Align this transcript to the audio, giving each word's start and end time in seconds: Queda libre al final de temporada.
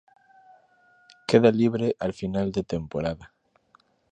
Queda 1.27 1.51
libre 1.51 1.95
al 1.99 2.13
final 2.15 2.51
de 2.51 2.63
temporada. 2.63 3.35